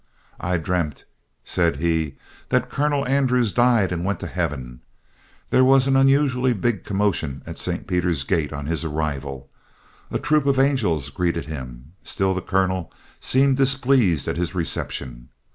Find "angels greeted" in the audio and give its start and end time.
10.57-11.45